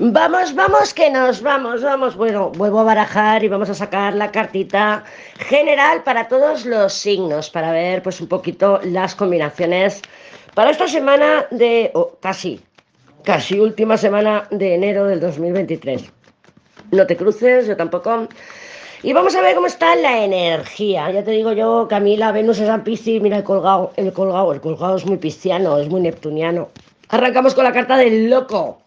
[0.00, 2.14] Vamos, vamos, que nos vamos, vamos.
[2.14, 5.02] Bueno, vuelvo a barajar y vamos a sacar la cartita
[5.40, 10.00] general para todos los signos, para ver pues un poquito las combinaciones
[10.54, 12.60] para esta semana de, casi,
[13.24, 16.04] casi última semana de enero del 2023.
[16.92, 18.28] No te cruces, yo tampoco.
[19.02, 21.10] Y vamos a ver cómo está la energía.
[21.10, 24.96] Ya te digo yo, Camila, Venus es Piscis, mira el colgado, el colgado, el colgado
[24.96, 26.68] es muy pisciano, es muy neptuniano.
[27.08, 28.78] Arrancamos con la carta del loco.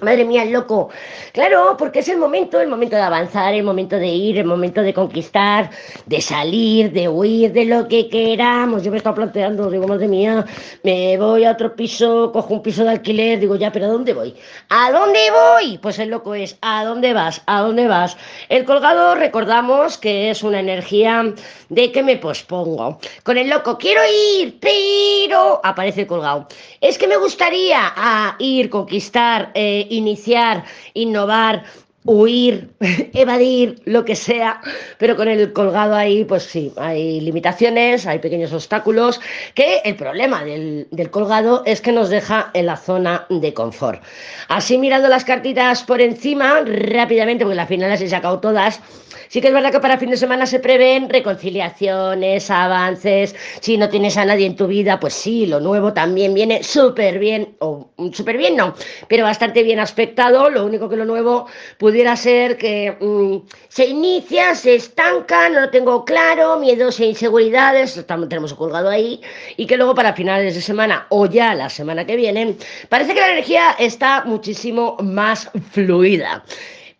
[0.00, 0.90] Madre mía, loco.
[1.32, 4.80] Claro, porque es el momento, el momento de avanzar, el momento de ir, el momento
[4.80, 5.70] de conquistar,
[6.06, 8.84] de salir, de huir, de lo que queramos.
[8.84, 10.46] Yo me estaba planteando, digo, madre mía,
[10.84, 14.14] me voy a otro piso, cojo un piso de alquiler, digo, ya, pero ¿a dónde
[14.14, 14.36] voy?
[14.68, 15.78] ¿A dónde voy?
[15.78, 17.42] Pues el loco es, ¿a dónde vas?
[17.46, 18.16] ¿A dónde vas?
[18.48, 21.34] El colgado, recordamos que es una energía
[21.70, 23.00] de que me pospongo.
[23.24, 24.02] Con el loco, quiero
[24.38, 26.46] ir, pero aparece el colgado.
[26.80, 31.64] Es que me gustaría a ir, conquistar, eh, iniciar, innovar,
[32.08, 32.70] huir,
[33.12, 34.60] evadir, lo que sea,
[34.96, 39.20] pero con el colgado ahí, pues sí, hay limitaciones, hay pequeños obstáculos,
[39.54, 44.02] que el problema del, del, colgado es que nos deja en la zona de confort.
[44.48, 48.80] Así mirando las cartitas por encima, rápidamente, porque las he sacado todas,
[49.28, 53.36] Sí que es verdad que para fin de semana se prevén reconciliaciones, avances.
[53.60, 57.18] Si no tienes a nadie en tu vida, pues sí, lo nuevo también viene súper
[57.18, 58.74] bien, o súper bien no,
[59.06, 60.48] pero bastante bien aspectado.
[60.48, 65.70] Lo único que lo nuevo pudiera ser que mmm, se inicia, se estanca, no lo
[65.70, 69.20] tengo claro, miedos e inseguridades, estamos, tenemos colgado ahí,
[69.56, 72.56] y que luego para finales de semana o ya la semana que viene,
[72.88, 76.44] parece que la energía está muchísimo más fluida.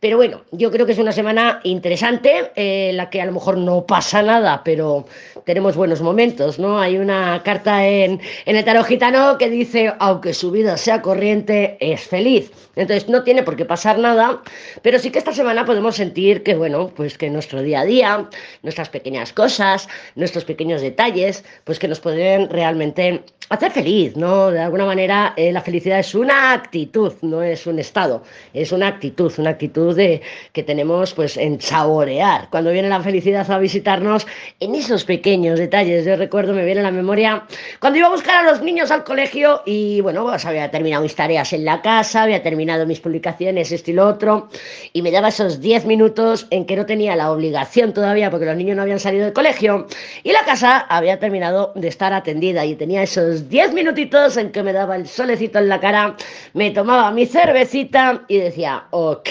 [0.01, 3.59] Pero bueno, yo creo que es una semana interesante, eh, la que a lo mejor
[3.59, 5.07] no pasa nada, pero
[5.45, 6.79] tenemos buenos momentos, ¿no?
[6.79, 11.77] Hay una carta en, en el tarot gitano que dice, aunque su vida sea corriente,
[11.81, 12.53] es feliz.
[12.77, 14.41] Entonces no tiene por qué pasar nada,
[14.83, 18.29] pero sí que esta semana podemos sentir que, bueno, pues que nuestro día a día,
[18.63, 24.53] nuestras pequeñas cosas, nuestros pequeños detalles, pues que nos pueden realmente hacer feliz, ¿no?
[24.53, 28.23] De alguna manera eh, la felicidad es una actitud, no es un estado,
[28.55, 30.23] es una actitud, una actitud de,
[30.53, 32.49] que tenemos pues en saborear.
[32.51, 34.27] Cuando viene la felicidad a visitarnos
[34.61, 36.05] en esos pequeños detalles.
[36.05, 37.45] Yo recuerdo, me viene a la memoria,
[37.81, 41.15] cuando iba a buscar a los niños al colegio y bueno, pues había terminado mis
[41.15, 44.49] tareas en la casa, había terminado mis publicaciones, esto y lo otro,
[44.93, 48.57] y me daba esos 10 minutos en que no tenía la obligación todavía porque los
[48.57, 49.87] niños no habían salido del colegio
[50.23, 54.63] y la casa había terminado de estar atendida y tenía esos 10 minutitos en que
[54.63, 56.17] me daba el solecito en la cara,
[56.55, 59.29] me tomaba mi cervecita y decía, ok,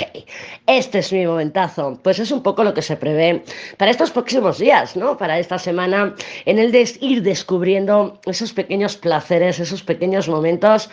[0.65, 1.99] este es mi momentazo.
[2.03, 3.43] Pues es un poco lo que se prevé
[3.77, 5.17] para estos próximos días, ¿no?
[5.17, 6.15] Para esta semana,
[6.45, 10.89] en el de ir descubriendo esos pequeños placeres, esos pequeños momentos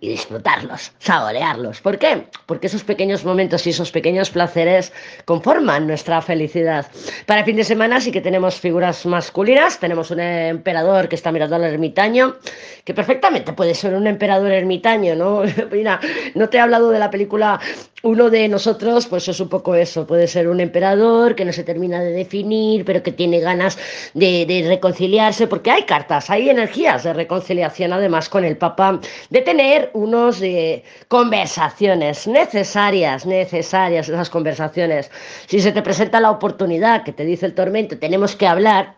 [0.00, 1.80] y disfrutarlos, saborearlos.
[1.80, 2.26] ¿Por qué?
[2.46, 4.92] Porque esos pequeños momentos y esos pequeños placeres
[5.24, 6.86] conforman nuestra felicidad.
[7.26, 11.32] Para el fin de semana sí que tenemos figuras masculinas, tenemos un emperador que está
[11.32, 12.36] mirando al ermitaño,
[12.84, 15.42] que perfectamente puede ser un emperador ermitaño, ¿no?
[15.70, 16.00] Mira,
[16.34, 17.60] no te he hablado de la película
[18.02, 21.64] uno de nosotros, pues es un poco eso, puede ser un emperador que no se
[21.64, 23.76] termina de definir, pero que tiene ganas
[24.14, 29.00] de, de, reconciliarse, porque hay cartas, hay energías de reconciliación además con el Papa,
[29.30, 35.10] de tener unos eh, conversaciones necesarias, necesarias esas conversaciones.
[35.46, 38.97] Si se te presenta la oportunidad que te dice el tormento, tenemos que hablar,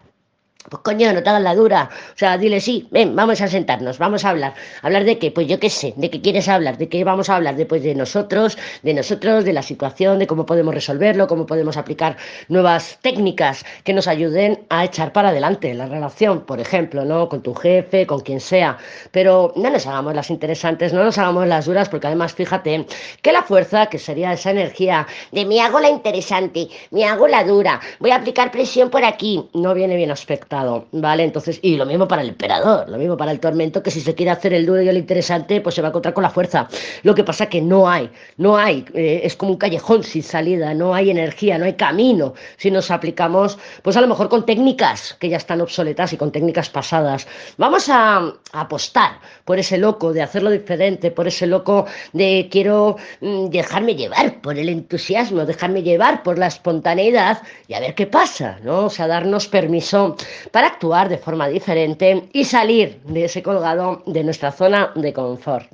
[0.69, 1.89] pues coño, no te hagas la dura.
[2.15, 4.55] O sea, dile sí, ven, vamos a sentarnos, vamos a hablar.
[4.83, 5.31] ¿Hablar de qué?
[5.31, 6.77] Pues yo qué sé, ¿de qué quieres hablar?
[6.77, 7.57] ¿De qué vamos a hablar?
[7.57, 12.19] Después de nosotros, de nosotros, de la situación, de cómo podemos resolverlo, cómo podemos aplicar
[12.49, 17.31] nuevas técnicas que nos ayuden a echar para adelante la relación, por ejemplo, ¿no?
[17.31, 18.77] Con tu jefe, con quien sea.
[19.13, 22.87] Pero no nos hagamos las interesantes, no nos hagamos las duras, porque además fíjate
[23.23, 27.45] que la fuerza, que sería esa energía de me hago la interesante, me hago la
[27.45, 30.51] dura, voy a aplicar presión por aquí, no viene bien aspecto
[30.93, 31.25] ¿vale?
[31.25, 34.15] Entonces, y lo mismo para el emperador, lo mismo para el tormento, que si se
[34.15, 36.69] quiere hacer el duro y el interesante, pues se va a encontrar con la fuerza.
[37.03, 40.75] Lo que pasa que no hay, no hay, eh, es como un callejón sin salida,
[40.75, 45.17] no hay energía, no hay camino, si nos aplicamos, pues a lo mejor con técnicas
[45.19, 47.27] que ya están obsoletas y con técnicas pasadas.
[47.57, 48.19] Vamos a,
[48.53, 53.95] a apostar por ese loco de hacerlo diferente, por ese loco de quiero mm, dejarme
[53.95, 58.87] llevar por el entusiasmo, dejarme llevar por la espontaneidad y a ver qué pasa, ¿no?
[58.87, 60.17] O sea, darnos permiso
[60.51, 65.69] para actuar de forma diferente y salir de ese colgado de nuestra zona de confort.